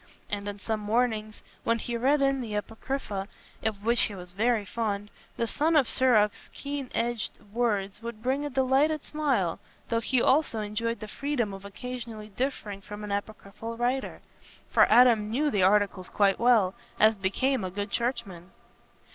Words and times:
And 0.31 0.49
on 0.49 0.57
some 0.57 0.79
mornings, 0.79 1.43
when 1.63 1.77
he 1.77 1.95
read 1.95 2.23
in 2.23 2.41
the 2.41 2.55
Apocrypha, 2.55 3.27
of 3.63 3.85
which 3.85 4.01
he 4.01 4.15
was 4.15 4.33
very 4.33 4.65
fond, 4.65 5.11
the 5.37 5.45
son 5.45 5.75
of 5.75 5.87
Sirach's 5.87 6.49
keen 6.51 6.89
edged 6.95 7.37
words 7.53 8.01
would 8.01 8.23
bring 8.23 8.43
a 8.43 8.49
delighted 8.49 9.03
smile, 9.03 9.59
though 9.89 9.99
he 9.99 10.19
also 10.19 10.59
enjoyed 10.59 11.01
the 11.01 11.07
freedom 11.07 11.53
of 11.53 11.65
occasionally 11.65 12.29
differing 12.29 12.81
from 12.81 13.03
an 13.03 13.11
Apocryphal 13.11 13.77
writer. 13.77 14.21
For 14.71 14.91
Adam 14.91 15.29
knew 15.29 15.51
the 15.51 15.61
Articles 15.61 16.09
quite 16.09 16.39
well, 16.39 16.73
as 16.99 17.15
became 17.15 17.63
a 17.63 17.69
good 17.69 17.91
churchman. 17.91 18.49